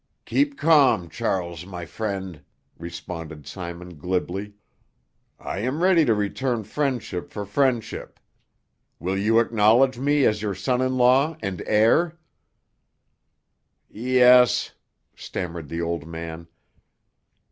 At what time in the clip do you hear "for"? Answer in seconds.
7.29-7.45